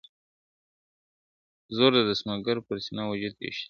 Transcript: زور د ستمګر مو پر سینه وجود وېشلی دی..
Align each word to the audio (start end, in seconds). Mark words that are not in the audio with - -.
زور 1.75 1.93
د 2.07 2.09
ستمګر 2.19 2.55
مو 2.59 2.65
پر 2.67 2.77
سینه 2.85 3.03
وجود 3.09 3.33
وېشلی 3.37 3.51
دی.. 3.55 3.59